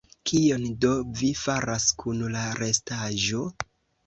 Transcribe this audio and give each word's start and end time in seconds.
Kion 0.27 0.63
do 0.85 0.93
vi 1.19 1.29
faras 1.41 1.85
kun 2.05 2.25
la 2.37 2.47
restaĵo? 2.63 3.45